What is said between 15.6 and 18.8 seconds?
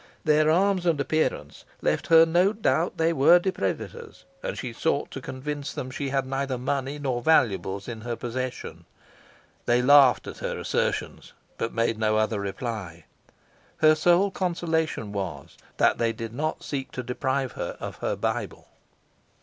that they did not seek to deprive her of her Bible.